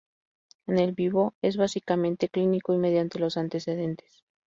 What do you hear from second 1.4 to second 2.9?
es básicamente clínico y